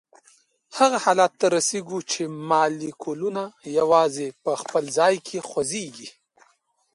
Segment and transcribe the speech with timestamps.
[0.77, 3.43] هغه حالت ته رسیږو چې مالیکولونه
[3.77, 6.09] یوازي په خپل ځای کې خوځیږي.